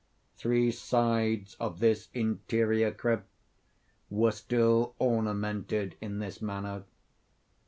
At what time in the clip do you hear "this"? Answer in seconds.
1.77-2.09, 6.17-6.41